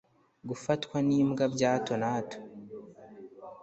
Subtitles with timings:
[0.49, 2.37] gufatwa n’imbwa bya hato na hato